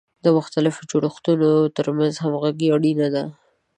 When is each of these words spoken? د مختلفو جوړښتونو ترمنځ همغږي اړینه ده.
د 0.23 0.25
مختلفو 0.37 0.87
جوړښتونو 0.91 1.49
ترمنځ 1.77 2.13
همغږي 2.23 2.67
اړینه 2.75 3.07
ده. 3.15 3.23